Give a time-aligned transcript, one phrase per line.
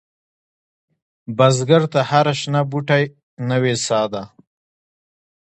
[1.37, 3.03] بزګر ته هره شنه بوټۍ
[3.49, 4.23] نوې سا ده